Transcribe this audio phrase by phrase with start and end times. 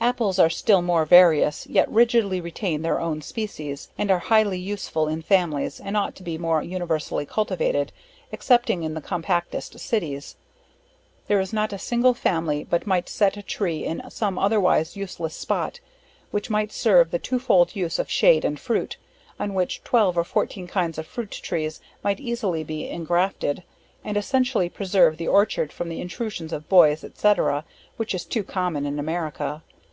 [0.00, 5.06] Apples, are still more various, yet rigidly retain their own species, and are highly useful
[5.08, 7.92] in families, and ought to be more universally cultivated,
[8.32, 10.36] excepting in the compactest cities.
[11.26, 15.34] There is not a single family but might set a tree in some otherwise useless
[15.34, 15.80] spot,
[16.30, 18.96] which might serve the two fold use of shade and fruit;
[19.38, 23.62] on which 12 or 14 kinds of fruit trees might easily be engrafted,
[24.04, 27.34] and essentially preserve the orchard from the intrusions of boys, &c.
[27.98, 29.60] which is too common in America.